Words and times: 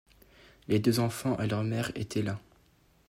Les 0.67 0.79
deux 0.79 0.99
enfants 0.99 1.37
et 1.37 1.45
leur 1.47 1.63
mère 1.63 1.91
étaient 1.93 2.23
là. 2.23 2.39